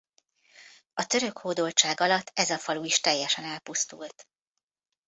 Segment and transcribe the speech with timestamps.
[0.93, 4.27] A török hódoltság alatt ez a falu is teljesen elpusztult.